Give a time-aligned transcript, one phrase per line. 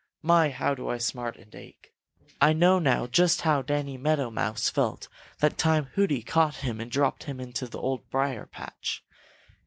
[0.23, 1.93] My, how I do smart and ache!
[2.41, 5.07] I know now just how Danny Meadow Mouse felt
[5.41, 9.05] that time Hooty caught him and dropped him into the Old Briar patch.